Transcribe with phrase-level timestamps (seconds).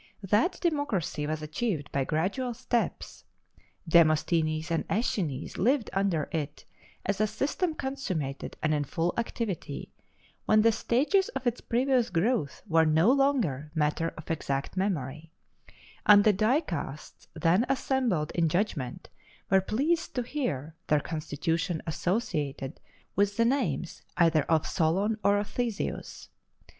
[0.23, 3.23] That democracy was achieved by gradual steps.
[3.87, 6.65] Demosthenes and Æschines lived under it
[7.05, 9.91] as a system consummated and in full activity,
[10.47, 15.29] when the stages of its previous growth were no longer matter of exact memory;
[16.07, 19.07] and the dicasts then assembled in judgment
[19.51, 22.79] were pleased to hear their constitution associated
[23.15, 26.29] with the names either of Solon or of Theseus.